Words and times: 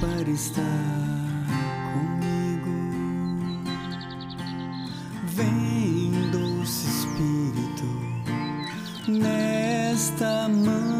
para 0.00 0.30
estar 0.30 0.62
comigo. 1.92 2.70
Vem, 5.26 6.30
doce 6.30 6.86
Espírito, 6.88 7.86
nesta 9.08 10.48
manhã, 10.48 10.95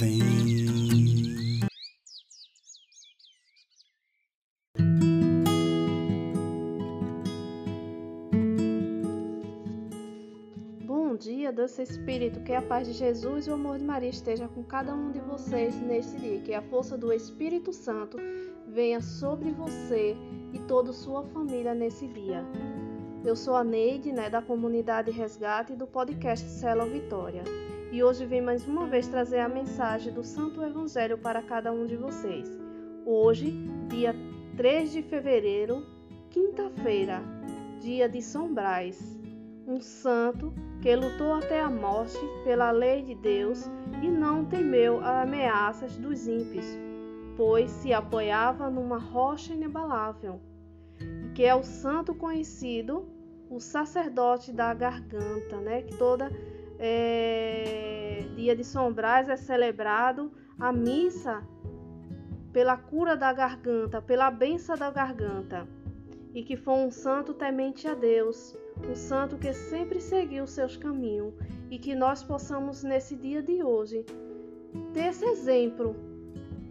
Vem. 0.00 0.18
Bom 10.86 11.14
dia, 11.16 11.52
doce 11.52 11.82
Espírito, 11.82 12.40
que 12.40 12.54
a 12.54 12.62
paz 12.62 12.88
de 12.88 12.94
Jesus 12.94 13.46
e 13.46 13.50
o 13.50 13.52
amor 13.52 13.76
de 13.76 13.84
Maria 13.84 14.08
esteja 14.08 14.48
com 14.48 14.62
cada 14.62 14.94
um 14.94 15.12
de 15.12 15.20
vocês 15.20 15.78
neste 15.82 16.16
dia, 16.16 16.40
que 16.40 16.54
a 16.54 16.62
força 16.62 16.96
do 16.96 17.12
Espírito 17.12 17.70
Santo 17.70 18.16
venha 18.66 19.02
sobre 19.02 19.50
você 19.50 20.16
e 20.54 20.58
toda 20.60 20.94
sua 20.94 21.24
família 21.24 21.74
nesse 21.74 22.08
dia. 22.08 22.42
Eu 23.22 23.36
sou 23.36 23.54
a 23.54 23.62
Neide, 23.62 24.12
né, 24.12 24.30
da 24.30 24.40
comunidade 24.40 25.10
Resgate 25.10 25.74
e 25.74 25.76
do 25.76 25.86
podcast 25.86 26.48
Cela 26.48 26.86
Vitória. 26.86 27.42
E 27.92 28.04
hoje 28.04 28.24
vim 28.24 28.40
mais 28.40 28.64
uma 28.68 28.86
vez 28.86 29.08
trazer 29.08 29.40
a 29.40 29.48
mensagem 29.48 30.12
do 30.12 30.22
Santo 30.22 30.62
Evangelho 30.62 31.18
para 31.18 31.42
cada 31.42 31.72
um 31.72 31.86
de 31.86 31.96
vocês. 31.96 32.48
Hoje, 33.04 33.50
dia 33.88 34.14
3 34.56 34.92
de 34.92 35.02
fevereiro, 35.02 35.84
quinta-feira, 36.30 37.20
dia 37.80 38.08
de 38.08 38.22
São 38.22 38.54
Brás, 38.54 39.18
um 39.66 39.80
santo 39.80 40.54
que 40.80 40.94
lutou 40.94 41.34
até 41.34 41.60
a 41.60 41.68
morte 41.68 42.16
pela 42.44 42.70
lei 42.70 43.02
de 43.02 43.16
Deus 43.16 43.68
e 44.00 44.06
não 44.06 44.44
temeu 44.44 45.00
as 45.00 45.26
ameaças 45.26 45.96
dos 45.96 46.28
ímpios, 46.28 46.66
pois 47.36 47.72
se 47.72 47.92
apoiava 47.92 48.70
numa 48.70 48.98
rocha 48.98 49.52
inabalável, 49.52 50.40
que 51.34 51.42
é 51.42 51.56
o 51.56 51.64
santo 51.64 52.14
conhecido, 52.14 53.08
o 53.50 53.58
sacerdote 53.58 54.52
da 54.52 54.72
garganta, 54.72 55.56
né? 55.56 55.82
Que 55.82 55.96
toda 55.96 56.30
é, 56.82 58.24
dia 58.34 58.56
de 58.56 58.64
São 58.64 58.90
Brás 58.90 59.28
é 59.28 59.36
celebrado 59.36 60.32
a 60.58 60.72
missa 60.72 61.46
pela 62.54 62.76
cura 62.76 63.14
da 63.16 63.32
garganta, 63.34 64.00
pela 64.00 64.30
benção 64.30 64.76
da 64.76 64.90
garganta, 64.90 65.68
e 66.34 66.42
que 66.42 66.56
foi 66.56 66.74
um 66.74 66.90
santo 66.90 67.34
temente 67.34 67.86
a 67.86 67.94
Deus, 67.94 68.56
um 68.90 68.94
santo 68.94 69.36
que 69.36 69.52
sempre 69.52 70.00
seguiu 70.00 70.46
seus 70.46 70.76
caminhos, 70.76 71.34
e 71.70 71.78
que 71.78 71.94
nós 71.94 72.22
possamos 72.22 72.82
nesse 72.82 73.14
dia 73.14 73.42
de 73.42 73.62
hoje 73.62 74.04
ter 74.94 75.10
esse 75.10 75.24
exemplo 75.26 75.94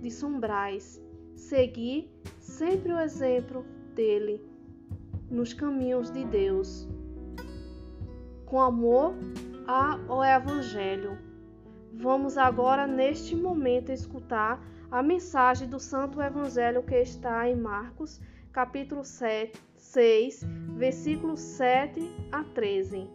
de 0.02 0.09
São 0.09 0.40
Brás, 0.40 1.00
seguir 1.36 2.12
sempre 2.40 2.92
o 2.92 3.00
exemplo 3.00 3.64
dele 3.94 4.44
nos 5.30 5.53
caminhos 5.53 6.09
de 6.09 6.25
Deus, 6.25 6.90
com 8.46 8.59
amor 8.59 9.14
ao 9.69 10.24
Evangelho. 10.24 11.16
Vamos 11.94 12.40
agora, 12.40 12.88
neste 12.88 13.35
momento, 13.35 13.91
escutar 13.91 14.59
a 14.90 15.03
mensagem 15.03 15.69
do 15.69 15.80
Santo 15.80 16.19
Evangelho 16.19 16.81
que 16.81 16.96
está 16.96 17.47
em 17.47 17.56
Marcos, 17.56 18.19
capítulo 18.52 19.03
7, 19.03 19.62
6, 19.78 20.44
versículos 20.75 21.40
7 21.40 22.02
a 22.31 22.44
13. 22.44 23.07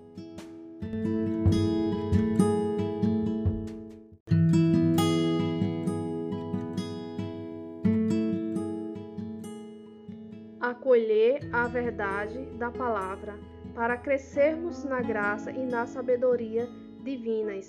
Acolher 10.60 11.48
a 11.52 11.66
verdade 11.66 12.46
da 12.56 12.70
palavra 12.70 13.38
para 13.74 13.96
crescermos 13.96 14.84
na 14.84 15.00
graça 15.02 15.50
e 15.50 15.66
na 15.66 15.86
sabedoria 15.86 16.68
divinas, 17.02 17.68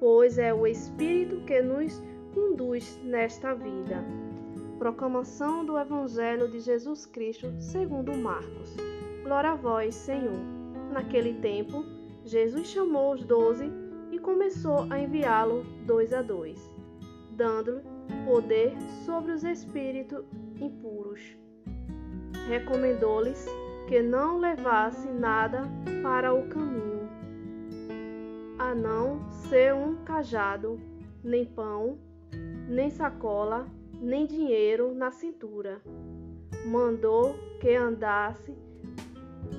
pois 0.00 0.38
é 0.38 0.52
o 0.52 0.66
Espírito 0.66 1.44
que 1.46 1.62
nos 1.62 2.02
conduz 2.34 2.98
nesta 3.02 3.54
vida. 3.54 4.04
Proclamação 4.78 5.64
do 5.64 5.78
Evangelho 5.78 6.50
de 6.50 6.60
Jesus 6.60 7.06
Cristo 7.06 7.54
segundo 7.60 8.14
Marcos. 8.16 8.76
Glória 9.22 9.52
a 9.52 9.54
vós, 9.54 9.94
Senhor. 9.94 10.38
Naquele 10.92 11.34
tempo, 11.34 11.84
Jesus 12.24 12.66
chamou 12.66 13.14
os 13.14 13.24
doze 13.24 13.70
e 14.10 14.18
começou 14.18 14.86
a 14.90 14.98
enviá-lo 14.98 15.64
dois 15.86 16.12
a 16.12 16.22
dois, 16.22 16.58
dando-lhe 17.30 17.82
poder 18.26 18.76
sobre 19.06 19.32
os 19.32 19.44
espíritos 19.44 20.24
impuros. 20.60 21.36
Recomendou-lhes 22.48 23.46
que 23.86 24.00
não 24.00 24.38
levasse 24.38 25.08
nada 25.08 25.62
para 26.02 26.32
o 26.32 26.48
caminho, 26.48 27.08
a 28.58 28.74
não 28.74 29.28
ser 29.30 29.74
um 29.74 29.96
cajado, 30.04 30.80
nem 31.22 31.44
pão, 31.44 31.98
nem 32.68 32.90
sacola, 32.90 33.66
nem 34.00 34.26
dinheiro 34.26 34.94
na 34.94 35.10
cintura. 35.10 35.80
Mandou 36.66 37.34
que 37.60 37.74
andasse 37.74 38.56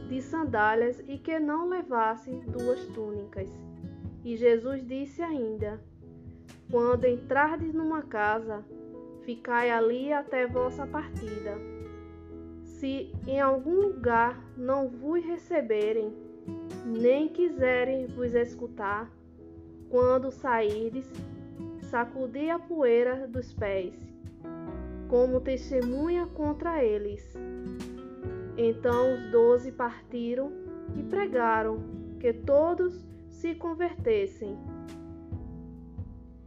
de 0.09 0.21
sandálias 0.21 1.03
e 1.07 1.17
que 1.17 1.39
não 1.39 1.69
levasse 1.69 2.31
duas 2.31 2.83
túnicas. 2.87 3.49
E 4.23 4.35
Jesus 4.35 4.85
disse 4.87 5.21
ainda: 5.21 5.79
Quando 6.71 7.05
entrardes 7.05 7.73
numa 7.73 8.01
casa, 8.01 8.65
ficai 9.23 9.69
ali 9.69 10.11
até 10.11 10.47
vossa 10.47 10.87
partida. 10.87 11.74
Se 12.85 13.11
em 13.25 13.41
algum 13.41 13.81
lugar 13.81 14.39
não 14.55 14.87
vos 14.87 15.25
receberem, 15.25 16.13
nem 16.85 17.27
quiserem 17.27 18.05
vos 18.05 18.35
escutar, 18.35 19.11
quando 19.89 20.29
sairdes, 20.29 21.11
sacudi 21.89 22.47
a 22.47 22.59
poeira 22.59 23.27
dos 23.27 23.51
pés, 23.51 23.95
como 25.09 25.41
testemunha 25.41 26.27
contra 26.27 26.83
eles. 26.83 27.27
Então 28.55 29.15
os 29.15 29.31
doze 29.31 29.71
partiram 29.71 30.51
e 30.95 31.01
pregaram 31.01 31.79
que 32.19 32.31
todos 32.33 33.03
se 33.29 33.55
convertessem. 33.55 34.55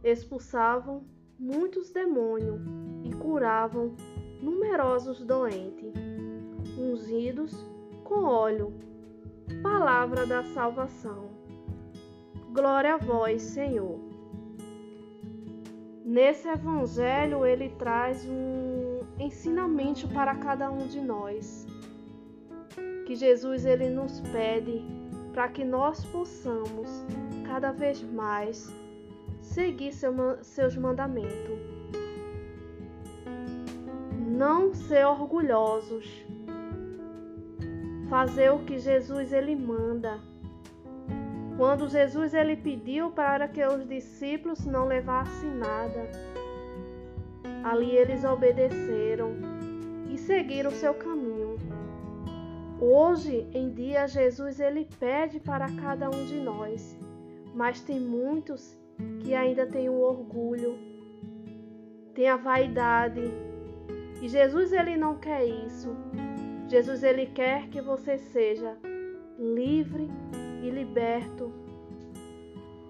Expulsavam 0.01 1.03
muitos 1.37 1.91
demônios 1.91 2.61
e 3.03 3.13
curavam 3.13 3.93
numerosos 4.41 5.21
doentes, 5.25 5.98
ungidos 6.79 7.53
com 8.03 8.23
óleo. 8.23 8.73
Palavra 9.61 10.25
da 10.25 10.43
salvação. 10.43 11.29
Glória 12.53 12.95
a 12.95 12.97
vós, 12.97 13.41
Senhor. 13.41 13.99
Nesse 16.05 16.47
evangelho 16.47 17.45
ele 17.45 17.69
traz 17.77 18.25
um 18.25 19.01
ensinamento 19.19 20.07
para 20.07 20.33
cada 20.35 20.71
um 20.71 20.87
de 20.87 20.99
nós. 20.99 21.67
Que 23.05 23.15
Jesus 23.15 23.65
ele 23.65 23.89
nos 23.89 24.19
pede 24.21 24.83
para 25.33 25.49
que 25.49 25.63
nós 25.63 26.03
possamos 26.05 26.89
cada 27.45 27.71
vez 27.71 28.01
mais 28.01 28.73
seguir 29.41 29.93
seu, 29.93 30.13
seus 30.41 30.75
mandamentos. 30.75 31.59
Não 34.27 34.73
ser 34.73 35.05
orgulhosos. 35.05 36.28
Fazer 38.09 38.51
o 38.51 38.59
que 38.59 38.79
Jesus 38.79 39.31
ele 39.31 39.55
manda. 39.55 40.19
Quando 41.57 41.87
Jesus 41.87 42.33
ele 42.33 42.55
pediu 42.55 43.11
para 43.11 43.47
que 43.47 43.63
os 43.63 43.87
discípulos 43.87 44.65
não 44.65 44.85
levassem 44.85 45.51
nada, 45.51 46.09
ali 47.63 47.91
eles 47.91 48.23
obedeceram 48.23 49.33
e 50.09 50.17
seguiram 50.17 50.71
seu 50.71 50.93
caminho. 50.93 51.57
Hoje 52.81 53.45
em 53.53 53.73
dia, 53.73 54.07
Jesus 54.07 54.59
ele 54.59 54.87
pede 54.99 55.39
para 55.39 55.67
cada 55.81 56.07
um 56.07 56.25
de 56.25 56.39
nós, 56.39 56.97
mas 57.53 57.81
tem 57.81 57.99
muitos 57.99 58.75
que 59.19 59.35
ainda 59.35 59.67
têm 59.67 59.89
o 59.89 59.99
orgulho, 59.99 60.79
tem 62.15 62.29
a 62.29 62.37
vaidade. 62.37 63.21
E 64.21 64.29
Jesus 64.29 64.71
ele 64.71 64.95
não 64.95 65.17
quer 65.17 65.45
isso. 65.45 65.95
Jesus 66.69 67.01
ele 67.03 67.25
quer 67.25 67.67
que 67.69 67.81
você 67.81 68.19
seja 68.19 68.77
livre 69.39 70.07
e 70.61 70.69
liberto 70.69 71.51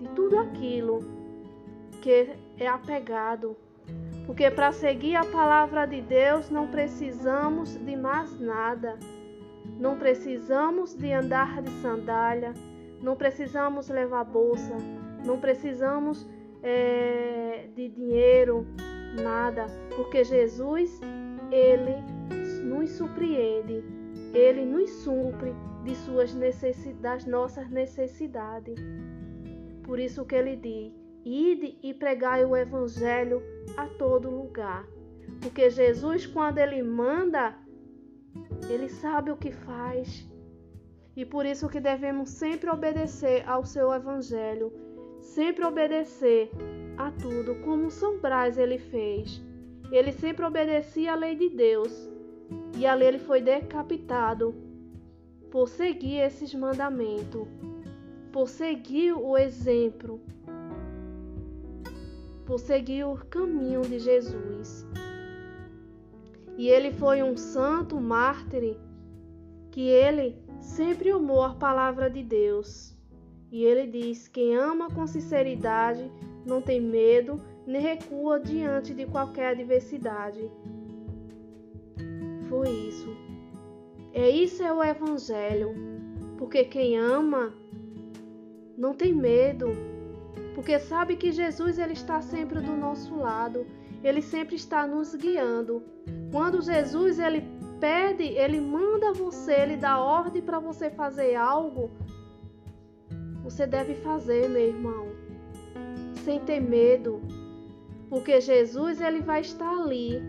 de 0.02 0.10
tudo 0.10 0.38
aquilo 0.38 1.00
que 2.02 2.30
é 2.58 2.68
apegado. 2.68 3.56
Porque 4.26 4.52
para 4.52 4.74
seguir 4.74 5.16
a 5.16 5.26
palavra 5.26 5.86
de 5.86 6.02
Deus 6.02 6.50
não 6.50 6.68
precisamos 6.68 7.74
de 7.78 7.96
mais 7.96 8.38
nada. 8.38 9.00
Não 9.80 9.98
precisamos 9.98 10.94
de 10.94 11.14
andar 11.14 11.62
de 11.62 11.72
sandália, 11.82 12.54
não 13.02 13.16
precisamos 13.16 13.88
levar 13.88 14.26
bolsa, 14.26 14.76
não 15.26 15.40
precisamos 15.40 16.28
é, 16.62 17.68
de 17.74 17.88
dinheiro, 17.88 18.68
nada, 19.22 19.68
porque 19.96 20.24
Jesus, 20.24 21.00
Ele 21.50 22.19
nos 22.70 22.92
surpreende, 22.92 23.84
Ele 24.34 24.66
nos 24.66 24.90
supre 25.04 25.54
de 25.84 25.96
suas 25.96 26.34
necessidades, 26.34 27.02
das 27.02 27.26
nossas 27.26 27.70
necessidades. 27.70 28.80
Por 29.84 30.00
isso 30.00 30.26
que 30.26 30.36
Ele 30.36 30.56
diz, 30.56 30.94
ide 31.26 31.78
e 31.82 31.94
pregai 31.94 32.46
o 32.46 32.56
Evangelho 32.56 33.42
a 33.76 33.88
todo 33.88 34.30
lugar. 34.30 34.86
Porque 35.42 35.70
Jesus, 35.70 36.26
quando 36.26 36.60
Ele 36.60 36.82
manda, 36.84 37.56
ele 38.70 38.90
sabe 38.90 39.32
o 39.32 39.38
que 39.38 39.52
faz. 39.52 40.28
E 41.16 41.26
por 41.26 41.46
isso 41.46 41.70
que 41.70 41.80
devemos 41.80 42.30
sempre 42.30 42.70
obedecer 42.70 43.48
ao 43.48 43.66
seu 43.66 43.92
evangelho, 43.94 44.72
sempre 45.20 45.66
obedecer 45.66 46.50
a 46.98 47.12
tudo, 47.12 47.56
como 47.64 47.90
São 47.90 48.20
Brás 48.20 48.58
ele 48.58 48.78
fez. 48.78 49.42
Ele 49.92 50.12
sempre 50.12 50.46
obedecia 50.46 51.14
à 51.14 51.16
lei 51.16 51.36
de 51.36 51.50
Deus. 51.50 52.10
E 52.80 52.88
ali 52.88 53.04
ele 53.04 53.20
foi 53.20 53.42
decapitado 53.42 54.56
por 55.52 55.68
seguir 55.68 56.20
esses 56.20 56.56
mandamentos, 56.56 57.46
por 58.32 58.48
seguir 58.48 59.12
o 59.12 59.38
exemplo, 59.38 60.22
por 62.46 62.58
seguir 62.58 63.04
o 63.04 63.18
caminho 63.18 63.82
de 63.82 64.00
Jesus. 64.00 64.88
E 66.58 66.70
ele 66.70 66.94
foi 66.94 67.22
um 67.22 67.36
santo 67.36 68.00
mártir 68.00 68.78
que 69.72 69.82
ele 69.82 70.42
sempre 70.62 71.12
amou 71.12 71.44
a 71.44 71.56
palavra 71.56 72.10
de 72.10 72.24
Deus. 72.24 72.98
E 73.52 73.62
ele 73.62 73.88
diz: 73.88 74.30
quem 74.30 74.56
ama 74.56 74.90
com 74.90 75.06
sinceridade 75.06 76.10
não 76.46 76.62
tem 76.62 76.80
medo 76.80 77.42
nem 77.68 77.82
recua 77.82 78.40
diante 78.40 78.94
de 78.94 79.06
qualquer 79.06 79.48
adversidade. 79.48 80.50
Foi 82.50 82.70
isso. 82.70 83.16
É 84.14 84.30
isso 84.30 84.62
é 84.64 84.74
o 84.74 84.84
evangelho. 84.84 85.74
Porque 86.38 86.66
quem 86.66 86.98
ama 86.98 87.54
não 88.78 88.94
tem 88.94 89.14
medo, 89.14 89.68
porque 90.56 90.80
sabe 90.80 91.16
que 91.16 91.32
Jesus 91.32 91.78
ele 91.78 91.94
está 91.94 92.22
sempre 92.22 92.60
do 92.60 92.76
nosso 92.76 93.16
lado 93.16 93.66
ele 94.04 94.22
sempre 94.22 94.56
está 94.56 94.88
nos 94.88 95.16
guiando. 95.16 95.84
Quando 96.32 96.62
Jesus 96.62 97.20
ele 97.20 97.44
pede, 97.80 98.24
ele 98.24 98.60
manda 98.60 99.14
você, 99.14 99.54
ele 99.54 99.78
dá 99.78 100.00
ordem 100.00 100.42
para 100.42 100.60
você 100.60 100.90
fazer 100.90 101.36
algo, 101.36 101.90
você 103.44 103.66
deve 103.66 103.96
fazer, 103.96 104.50
meu 104.50 104.62
irmão, 104.62 105.08
sem 106.24 106.40
ter 106.40 106.60
medo, 106.60 107.22
porque 108.10 108.40
Jesus 108.42 109.02
ele 109.02 109.22
vai 109.22 109.42
estar 109.42 109.70
ali, 109.70 110.22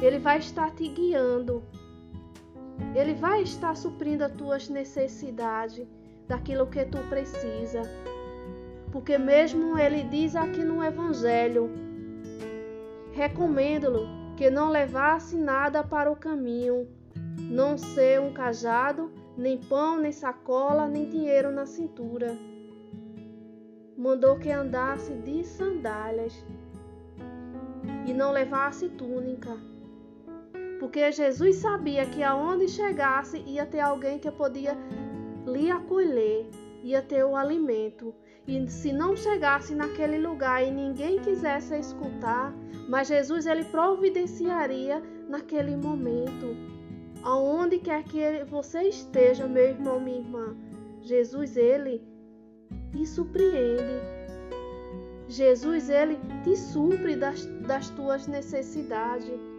ele 0.00 0.18
vai 0.18 0.38
estar 0.38 0.70
te 0.70 0.88
guiando. 0.88 1.62
Ele 2.94 3.14
vai 3.14 3.42
estar 3.42 3.76
suprindo 3.76 4.24
as 4.24 4.32
tuas 4.32 4.68
necessidades, 4.68 5.86
daquilo 6.26 6.66
que 6.66 6.84
tu 6.84 6.98
precisa. 7.08 7.82
Porque 8.92 9.18
mesmo 9.18 9.78
ele 9.78 10.02
diz 10.04 10.34
aqui 10.34 10.64
no 10.64 10.82
evangelho, 10.82 11.70
Recomendo-lhe 13.12 14.08
que 14.36 14.48
não 14.48 14.70
levasse 14.70 15.36
nada 15.36 15.82
para 15.82 16.10
o 16.10 16.16
caminho, 16.16 16.88
não 17.50 17.76
ser 17.76 18.20
um 18.20 18.32
cajado, 18.32 19.10
nem 19.36 19.58
pão, 19.58 19.98
nem 19.98 20.12
sacola, 20.12 20.88
nem 20.88 21.10
dinheiro 21.10 21.50
na 21.50 21.66
cintura. 21.66 22.38
Mandou 23.96 24.38
que 24.38 24.50
andasse 24.50 25.12
de 25.12 25.44
sandálias 25.44 26.32
e 28.06 28.14
não 28.14 28.32
levasse 28.32 28.88
túnica, 28.88 29.58
porque 30.80 31.12
Jesus 31.12 31.56
sabia 31.56 32.06
que 32.06 32.22
aonde 32.22 32.66
chegasse 32.66 33.36
ia 33.46 33.66
ter 33.66 33.80
alguém 33.80 34.18
que 34.18 34.30
podia 34.30 34.74
lhe 35.46 35.70
acolher, 35.70 36.48
ia 36.82 37.02
ter 37.02 37.22
o 37.22 37.36
alimento. 37.36 38.14
E 38.48 38.66
se 38.70 38.90
não 38.90 39.14
chegasse 39.14 39.74
naquele 39.74 40.16
lugar 40.16 40.66
e 40.66 40.70
ninguém 40.70 41.20
quisesse 41.20 41.78
escutar, 41.78 42.54
mas 42.88 43.08
Jesus 43.08 43.46
ele 43.46 43.64
providenciaria 43.64 45.02
naquele 45.28 45.76
momento. 45.76 46.56
Aonde 47.22 47.78
quer 47.78 48.02
que 48.04 48.44
você 48.44 48.84
esteja, 48.84 49.46
meu 49.46 49.64
irmão, 49.64 50.00
minha 50.00 50.20
irmã, 50.20 50.56
Jesus 51.02 51.58
ele 51.58 52.02
te 52.90 53.04
surpreende. 53.04 54.00
Jesus 55.28 55.90
ele 55.90 56.18
te 56.42 56.56
supre 56.56 57.16
das, 57.16 57.44
das 57.66 57.90
tuas 57.90 58.26
necessidades. 58.26 59.49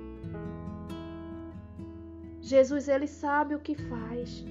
Jesus 2.52 2.90
ele 2.90 3.08
sabe 3.08 3.56
o 3.56 3.60
que 3.60 3.76
faz. 3.76 4.44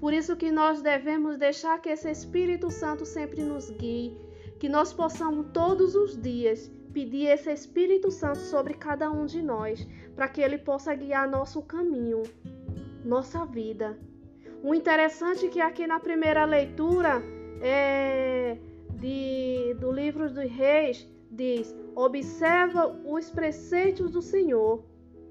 Por 0.00 0.12
isso 0.12 0.34
que 0.36 0.50
nós 0.50 0.82
devemos 0.82 1.38
deixar 1.38 1.80
que 1.80 1.88
esse 1.88 2.10
Espírito 2.10 2.68
Santo 2.68 3.04
sempre 3.06 3.42
nos 3.44 3.70
guie, 3.70 4.18
que 4.58 4.68
nós 4.68 4.92
possamos 4.92 5.46
todos 5.52 5.94
os 5.94 6.20
dias 6.20 6.68
pedir 6.92 7.26
esse 7.26 7.50
Espírito 7.52 8.10
Santo 8.10 8.40
sobre 8.40 8.74
cada 8.74 9.08
um 9.08 9.24
de 9.24 9.40
nós, 9.40 9.86
para 10.16 10.26
que 10.28 10.40
ele 10.40 10.58
possa 10.58 10.92
guiar 10.94 11.30
nosso 11.30 11.62
caminho, 11.62 12.24
nossa 13.04 13.46
vida. 13.46 13.96
O 14.60 14.74
interessante 14.74 15.46
é 15.46 15.48
que 15.48 15.60
aqui 15.60 15.86
na 15.86 16.00
primeira 16.00 16.44
leitura 16.44 17.22
é, 17.60 18.58
de, 18.96 19.76
do 19.78 19.92
livro 19.92 20.28
dos 20.28 20.50
Reis 20.50 21.08
diz: 21.30 21.72
observa 21.94 22.88
os 23.04 23.30
preceitos 23.30 24.10
do 24.10 24.20
Senhor, 24.20 24.84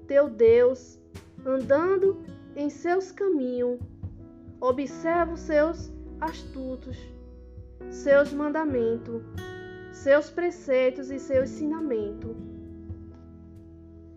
teu 0.06 0.30
Deus, 0.30 1.01
andando 1.44 2.22
em 2.56 2.70
seus 2.70 3.10
caminhos, 3.10 3.78
observa 4.60 5.32
os 5.32 5.40
seus 5.40 5.92
astutos, 6.20 6.96
seus 7.90 8.32
mandamentos 8.32 9.22
seus 9.92 10.30
preceitos 10.30 11.10
e 11.10 11.18
seu 11.18 11.44
ensinamento. 11.44 12.34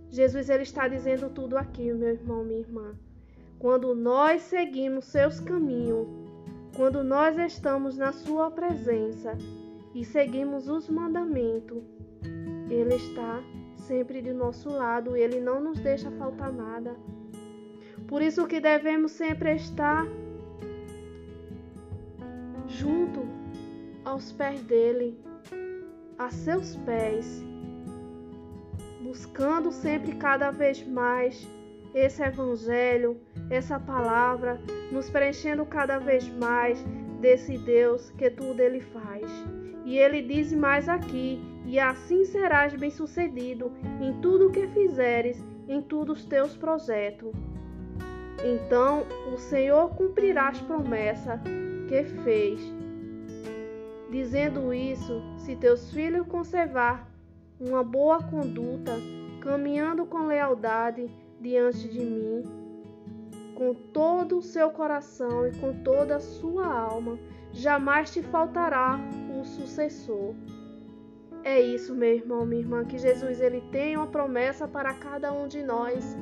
Jesus 0.09 0.49
ele 0.49 0.63
está 0.63 0.87
dizendo 0.87 1.29
tudo 1.29 1.57
aqui, 1.57 1.91
meu 1.91 2.09
irmão, 2.09 2.43
minha 2.43 2.61
irmã. 2.61 2.95
Quando 3.59 3.93
nós 3.93 4.41
seguimos 4.43 5.05
seus 5.05 5.39
caminhos, 5.39 6.07
quando 6.75 7.03
nós 7.03 7.37
estamos 7.37 7.97
na 7.97 8.11
sua 8.11 8.49
presença 8.49 9.37
e 9.93 10.05
seguimos 10.05 10.67
os 10.67 10.89
mandamentos, 10.89 11.83
ele 12.69 12.95
está 12.95 13.43
sempre 13.75 14.21
de 14.21 14.33
nosso 14.33 14.69
lado, 14.69 15.15
ele 15.15 15.39
não 15.39 15.61
nos 15.61 15.79
deixa 15.79 16.09
faltar 16.11 16.51
nada. 16.51 16.95
Por 18.07 18.21
isso 18.21 18.45
que 18.47 18.59
devemos 18.59 19.11
sempre 19.11 19.55
estar 19.55 20.05
junto 22.67 23.25
aos 24.03 24.31
pés 24.31 24.61
dele, 24.61 25.17
a 26.17 26.29
seus 26.29 26.75
pés, 26.77 27.43
buscando 29.01 29.71
sempre 29.71 30.15
cada 30.15 30.51
vez 30.51 30.85
mais 30.85 31.47
esse 31.93 32.21
evangelho, 32.21 33.17
essa 33.49 33.79
palavra, 33.79 34.59
nos 34.91 35.09
preenchendo 35.09 35.65
cada 35.65 35.97
vez 35.97 36.27
mais 36.29 36.83
desse 37.19 37.57
Deus 37.57 38.11
que 38.11 38.29
tudo 38.29 38.59
ele 38.59 38.81
faz. 38.81 39.25
E 39.85 39.97
ele 39.97 40.21
diz 40.21 40.51
mais 40.53 40.87
aqui: 40.87 41.39
e 41.65 41.79
assim 41.79 42.25
serás 42.25 42.75
bem-sucedido 42.75 43.71
em 43.99 44.19
tudo 44.21 44.47
o 44.47 44.51
que 44.51 44.67
fizeres, 44.67 45.43
em 45.67 45.81
todos 45.81 46.19
os 46.19 46.25
teus 46.25 46.55
projetos. 46.55 47.33
Então 48.43 49.05
o 49.33 49.37
Senhor 49.37 49.89
cumprirá 49.95 50.49
as 50.49 50.61
promessas 50.61 51.39
que 51.87 52.03
fez 52.23 52.59
Dizendo 54.15 54.73
isso, 54.73 55.21
se 55.37 55.55
teus 55.55 55.91
filhos 55.91 56.27
conservar 56.27 57.05
uma 57.59 57.83
boa 57.83 58.23
conduta, 58.23 58.93
caminhando 59.41 60.05
com 60.05 60.27
lealdade 60.27 61.09
diante 61.41 61.89
de 61.89 61.99
mim, 61.99 62.43
com 63.55 63.73
todo 63.73 64.37
o 64.37 64.41
seu 64.41 64.69
coração 64.69 65.47
e 65.47 65.51
com 65.57 65.73
toda 65.83 66.15
a 66.15 66.19
sua 66.21 66.65
alma. 66.65 67.19
Jamais 67.51 68.11
te 68.13 68.21
faltará 68.21 68.97
um 69.29 69.43
sucessor. 69.43 70.33
É 71.43 71.59
isso, 71.59 71.93
meu 71.93 72.15
irmão, 72.15 72.45
minha 72.45 72.61
irmã, 72.61 72.85
que 72.85 72.97
Jesus 72.97 73.41
ele 73.41 73.61
tem 73.71 73.97
uma 73.97 74.07
promessa 74.07 74.65
para 74.65 74.93
cada 74.93 75.33
um 75.33 75.45
de 75.45 75.61
nós. 75.61 76.15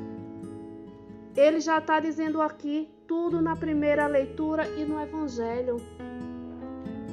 Ele 1.36 1.60
já 1.60 1.80
está 1.80 2.00
dizendo 2.00 2.42
aqui 2.42 2.90
tudo 3.08 3.42
na 3.42 3.56
primeira 3.56 4.06
leitura 4.08 4.68
e 4.78 4.86
no 4.86 5.00
Evangelho. 5.00 5.78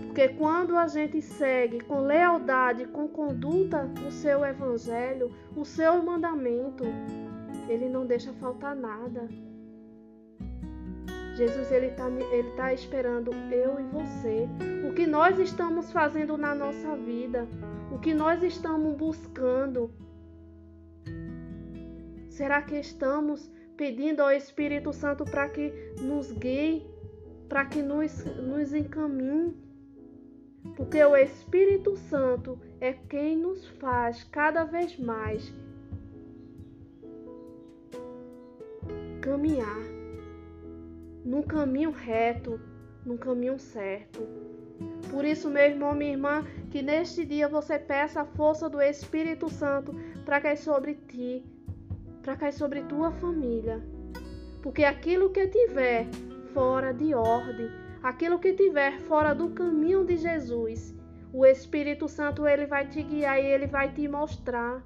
Porque 0.07 0.29
quando 0.29 0.77
a 0.77 0.87
gente 0.87 1.23
segue 1.23 1.81
com 1.81 2.01
lealdade, 2.01 2.85
com 2.87 3.09
conduta 3.09 3.89
o 4.07 4.11
seu 4.11 4.45
Evangelho, 4.45 5.31
o 5.57 5.65
seu 5.65 6.03
mandamento, 6.03 6.85
ele 7.69 7.89
não 7.89 8.05
deixa 8.05 8.33
faltar 8.35 8.75
nada. 8.75 9.29
Jesus 11.37 11.73
ele 11.73 11.87
está 11.87 12.11
ele 12.11 12.51
tá 12.51 12.75
esperando 12.75 13.33
eu 13.51 13.81
e 13.81 13.85
você. 13.85 14.49
O 14.87 14.93
que 14.93 15.07
nós 15.07 15.39
estamos 15.39 15.91
fazendo 15.91 16.37
na 16.37 16.55
nossa 16.55 16.95
vida, 16.97 17.49
o 17.91 17.99
que 17.99 18.13
nós 18.13 18.43
estamos 18.43 18.95
buscando. 18.95 19.91
Será 22.29 22.61
que 22.61 22.75
estamos 22.75 23.51
pedindo 23.81 24.21
ao 24.21 24.31
Espírito 24.31 24.93
Santo 24.93 25.25
para 25.25 25.49
que 25.49 25.73
nos 26.03 26.31
guie, 26.33 26.87
para 27.49 27.65
que 27.65 27.81
nos, 27.81 28.27
nos 28.37 28.75
encaminhe? 28.75 29.57
Porque 30.77 31.03
o 31.03 31.17
Espírito 31.17 31.97
Santo 31.97 32.59
é 32.79 32.93
quem 32.93 33.39
nos 33.39 33.67
faz 33.79 34.23
cada 34.25 34.65
vez 34.65 34.99
mais 34.99 35.51
caminhar 39.23 39.81
num 41.25 41.41
caminho 41.41 41.91
reto, 41.91 42.61
num 43.03 43.17
caminho 43.17 43.59
certo. 43.59 44.29
Por 45.11 45.25
isso, 45.25 45.49
meu 45.49 45.63
irmão, 45.63 45.95
minha 45.95 46.13
irmã, 46.13 46.45
que 46.71 46.83
neste 46.83 47.25
dia 47.25 47.49
você 47.49 47.79
peça 47.79 48.21
a 48.21 48.27
força 48.27 48.69
do 48.69 48.79
Espírito 48.83 49.49
Santo 49.49 49.95
para 50.27 50.39
cair 50.39 50.59
sobre 50.59 50.97
ti, 51.09 51.43
para 52.31 52.37
cair 52.37 52.53
sobre 52.53 52.83
tua 52.83 53.11
família. 53.11 53.83
Porque 54.63 54.85
aquilo 54.85 55.31
que 55.31 55.49
tiver 55.49 56.07
fora 56.55 56.93
de 56.93 57.13
ordem, 57.13 57.69
aquilo 58.05 58.39
que 58.39 58.53
tiver 58.53 59.01
fora 59.01 59.35
do 59.35 59.51
caminho 59.51 60.05
de 60.05 60.17
Jesus, 60.17 60.95
o 61.33 61.45
Espírito 61.45 62.07
Santo 62.09 62.47
ele 62.47 62.67
vai 62.67 62.87
te 62.87 63.03
guiar 63.03 63.43
e 63.43 63.47
ele 63.47 63.67
vai 63.67 63.93
te 63.93 64.07
mostrar. 64.07 64.81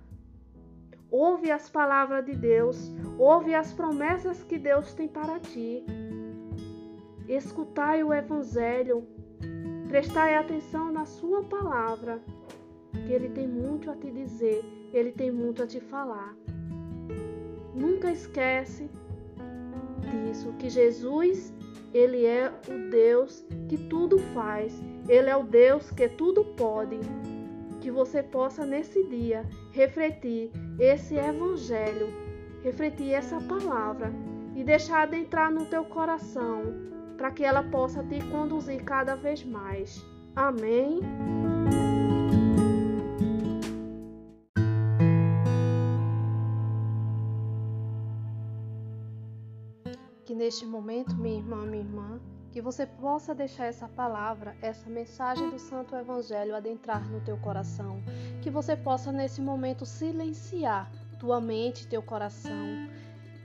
Ouve 1.11 1.51
as 1.51 1.69
palavras 1.69 2.25
de 2.25 2.35
Deus, 2.35 2.91
ouve 3.19 3.55
as 3.55 3.75
promessas 3.75 4.43
que 4.43 4.59
Deus 4.59 4.95
tem 4.95 5.07
para 5.07 5.39
ti. 5.39 5.85
Escutai 7.29 8.03
o 8.03 8.15
Evangelho, 8.15 9.07
prestai 9.87 10.35
atenção 10.35 10.91
na 10.91 11.05
Sua 11.05 11.45
palavra, 11.45 12.23
que 13.07 13.13
Ele 13.13 13.29
tem 13.29 13.47
muito 13.47 13.91
a 13.91 13.97
te 13.97 14.11
dizer, 14.11 14.65
Ele 14.95 15.13
tem 15.13 15.31
muito 15.31 15.63
a 15.63 15.67
te 15.67 15.79
falar. 15.79 16.35
Nunca 17.75 18.11
esquece 18.11 18.89
disso, 20.11 20.53
que 20.59 20.69
Jesus, 20.71 21.53
Ele 21.93 22.25
é 22.25 22.53
o 22.69 22.91
Deus 22.91 23.45
que 23.69 23.77
tudo 23.77 24.19
faz, 24.33 24.83
Ele 25.09 25.29
é 25.29 25.37
o 25.37 25.43
Deus 25.43 25.91
que 25.91 26.09
tudo 26.09 26.45
pode. 26.57 26.99
Que 27.81 27.91
você 27.91 28.23
possa 28.23 28.65
nesse 28.65 29.03
dia 29.09 29.45
refletir 29.73 30.51
esse 30.79 31.17
Evangelho, 31.17 32.09
refletir 32.63 33.13
essa 33.13 33.39
palavra 33.41 34.11
e 34.55 34.65
deixar 34.65 35.03
adentrar 35.03 35.51
no 35.51 35.67
teu 35.67 35.85
coração 35.85 36.63
para 37.17 37.31
que 37.31 37.45
ela 37.45 37.63
possa 37.63 38.03
te 38.05 38.21
conduzir 38.31 38.83
cada 38.85 39.15
vez 39.15 39.45
mais. 39.45 40.03
Amém. 40.35 41.01
Neste 50.45 50.67
momento, 50.67 51.17
minha 51.17 51.39
irmã, 51.39 51.65
minha 51.65 51.83
irmã, 51.83 52.21
que 52.53 52.61
você 52.61 52.85
possa 52.85 53.35
deixar 53.35 53.65
essa 53.65 53.89
palavra, 53.89 54.55
essa 54.61 54.91
mensagem 54.91 55.49
do 55.49 55.59
Santo 55.59 55.97
Evangelho 55.97 56.55
adentrar 56.55 57.03
no 57.11 57.19
teu 57.23 57.39
coração, 57.39 58.03
que 58.43 58.51
você 58.51 58.77
possa 58.77 59.11
nesse 59.11 59.41
momento 59.41 59.87
silenciar 59.87 60.93
tua 61.19 61.41
mente, 61.41 61.87
teu 61.87 62.03
coração, 62.03 62.53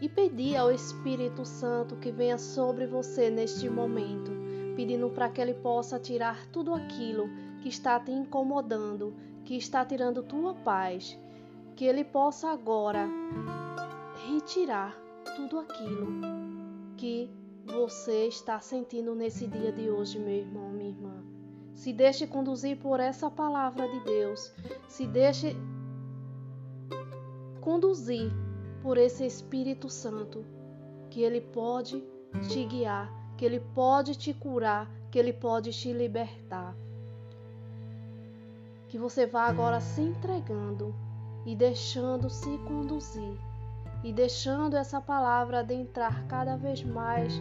e 0.01 0.10
pedir 0.10 0.58
ao 0.58 0.74
Espírito 0.74 1.46
Santo 1.46 1.96
que 1.96 2.12
venha 2.12 2.38
sobre 2.38 2.86
você 2.86 3.29
neste 3.29 3.70
momento, 3.70 4.32
pedindo 4.75 5.10
para 5.10 5.29
que 5.29 5.39
ele 5.39 5.53
possa 5.53 5.98
tirar 5.98 6.48
tudo 6.48 6.74
aquilo 6.74 7.29
que 7.62 7.70
está 7.70 7.98
te 7.98 8.12
incomodando, 8.12 9.15
que 9.46 9.56
está 9.56 9.86
tirando 9.86 10.22
tua 10.22 10.53
paz, 10.53 11.18
que 11.77 11.86
ele 11.86 12.03
possa 12.03 12.50
agora 12.50 13.08
retirar 14.27 14.94
tudo 15.38 15.60
aquilo 15.60 16.49
que 17.00 17.32
você 17.65 18.27
está 18.27 18.60
sentindo 18.60 19.15
nesse 19.15 19.48
dia 19.48 19.72
de 19.72 19.89
hoje, 19.89 20.20
meu 20.20 20.34
irmão, 20.34 20.70
minha 20.70 20.89
irmã. 20.89 21.24
Se 21.74 21.94
deixe 21.94 22.27
conduzir 22.27 22.77
por 22.77 23.00
essa 23.00 23.32
palavra 23.32 23.88
de 23.88 24.01
Deus. 24.01 24.53
Se 24.89 25.08
deixe 25.08 25.56
conduzir 27.62 28.29
por 28.84 28.98
esse 28.98 29.25
Espírito 29.25 29.88
Santo, 29.89 30.46
que 31.10 31.22
ele 31.22 31.39
pode 31.39 32.03
te 32.50 32.65
guiar, 32.65 33.10
que 33.38 33.46
ele 33.46 33.62
pode 33.74 34.15
te 34.15 34.34
curar, 34.34 34.91
que 35.10 35.18
ele 35.18 35.32
pode 35.32 35.72
te 35.72 35.94
libertar. 35.94 36.75
Que 38.89 38.98
você 38.98 39.25
vá 39.25 39.44
agora 39.44 39.79
se 39.79 40.01
entregando 40.01 40.94
e 41.46 41.56
deixando-se 41.56 42.58
conduzir 42.68 43.49
e 44.03 44.13
deixando 44.13 44.75
essa 44.75 45.01
palavra 45.01 45.60
adentrar 45.60 46.25
cada 46.27 46.56
vez 46.56 46.84
mais 46.84 47.34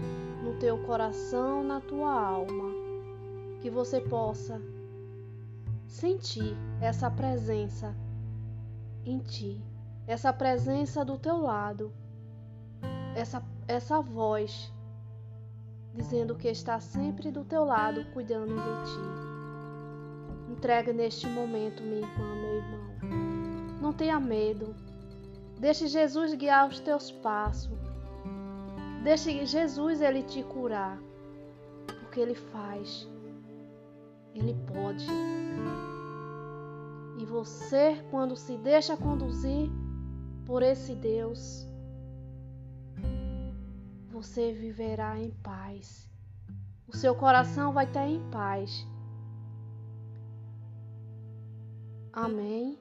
no 0.42 0.58
teu 0.58 0.78
coração, 0.84 1.62
na 1.62 1.80
tua 1.80 2.12
alma. 2.12 2.72
Que 3.60 3.70
você 3.70 4.00
possa 4.00 4.60
sentir 5.86 6.56
essa 6.80 7.10
presença 7.10 7.94
em 9.04 9.18
ti 9.18 9.62
essa 10.08 10.32
presença 10.32 11.04
do 11.04 11.18
teu 11.18 11.36
lado, 11.36 11.92
essa, 13.14 13.42
essa 13.68 14.00
voz 14.00 14.72
dizendo 15.94 16.34
que 16.34 16.48
está 16.48 16.80
sempre 16.80 17.30
do 17.30 17.44
teu 17.44 17.62
lado, 17.62 18.06
cuidando 18.14 18.54
de 18.54 18.90
ti. 18.90 20.50
Entrega 20.50 20.94
neste 20.94 21.26
momento, 21.26 21.82
minha 21.82 22.00
irmã, 22.00 22.34
meu 22.36 22.56
irmão. 22.56 23.78
Não 23.82 23.92
tenha 23.92 24.18
medo. 24.18 24.74
Deixe 25.58 25.88
Jesus 25.88 26.34
guiar 26.34 26.68
os 26.68 26.78
teus 26.80 27.10
passos. 27.10 27.76
Deixe 29.02 29.44
Jesus 29.44 30.00
ele 30.00 30.22
te 30.22 30.42
curar, 30.42 30.98
porque 32.00 32.20
ele 32.20 32.34
faz. 32.34 33.08
Ele 34.34 34.54
pode. 34.72 35.06
E 37.18 37.24
você, 37.24 38.02
quando 38.10 38.36
se 38.36 38.56
deixa 38.58 38.96
conduzir, 38.96 39.70
por 40.46 40.62
esse 40.62 40.94
Deus, 40.94 41.68
você 44.08 44.52
viverá 44.52 45.18
em 45.18 45.30
paz. 45.30 46.08
O 46.86 46.96
seu 46.96 47.14
coração 47.14 47.72
vai 47.72 47.84
estar 47.84 48.06
em 48.06 48.20
paz. 48.30 48.86
Amém. 52.12 52.78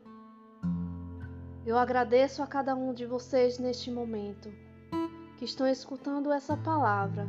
Eu 1.68 1.78
agradeço 1.78 2.42
a 2.42 2.48
cada 2.48 2.74
um 2.74 2.94
de 2.94 3.06
vocês 3.06 3.60
neste 3.60 3.92
momento 3.92 4.50
que 5.38 5.44
estão 5.44 5.68
escutando 5.68 6.32
essa 6.32 6.56
palavra, 6.56 7.28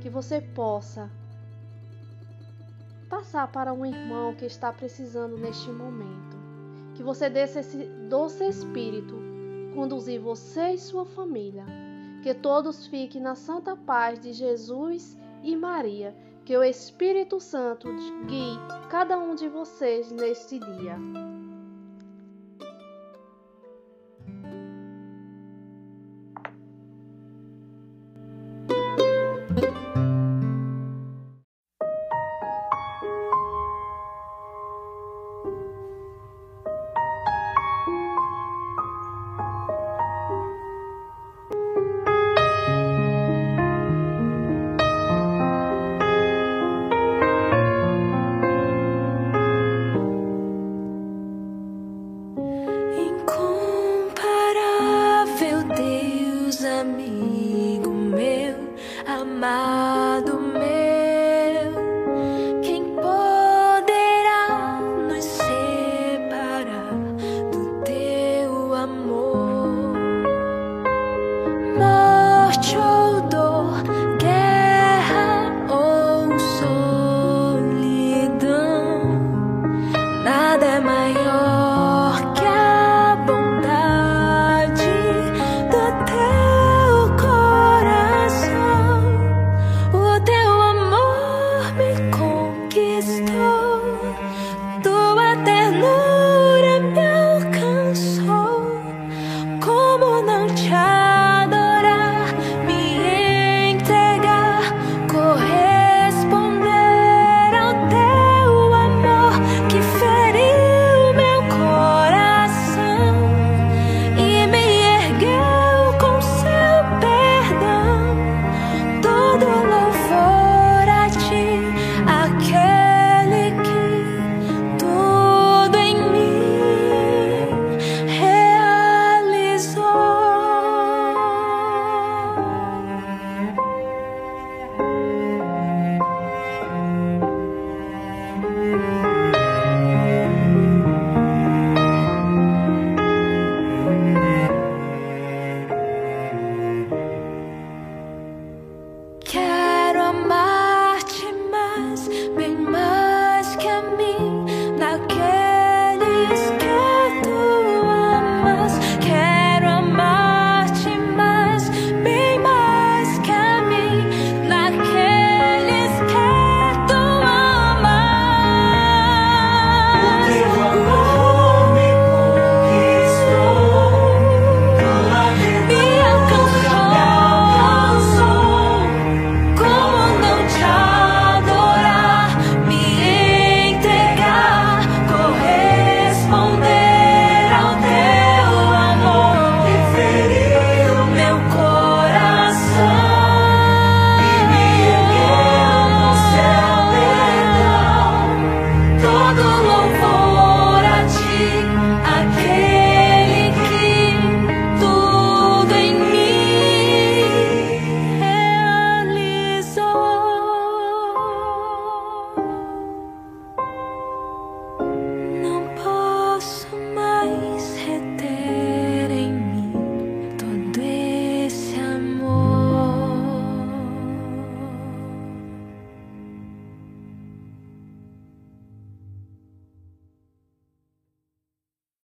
que 0.00 0.08
você 0.08 0.40
possa 0.40 1.10
passar 3.10 3.50
para 3.50 3.72
um 3.72 3.84
irmão 3.84 4.32
que 4.36 4.44
está 4.44 4.72
precisando 4.72 5.36
neste 5.36 5.70
momento, 5.70 6.36
que 6.94 7.02
você 7.02 7.28
desse 7.28 7.58
esse 7.58 7.84
doce 8.08 8.44
espírito 8.44 9.16
conduzir 9.74 10.20
você 10.20 10.74
e 10.74 10.78
sua 10.78 11.04
família. 11.04 11.64
Que 12.22 12.34
todos 12.34 12.86
fiquem 12.86 13.20
na 13.20 13.34
santa 13.34 13.74
paz 13.74 14.20
de 14.20 14.32
Jesus 14.32 15.16
e 15.42 15.56
Maria. 15.56 16.14
Que 16.44 16.56
o 16.56 16.62
Espírito 16.62 17.40
Santo 17.40 17.88
guie 18.26 18.56
cada 18.88 19.18
um 19.18 19.34
de 19.34 19.48
vocês 19.48 20.12
neste 20.12 20.60
dia. 20.60 21.27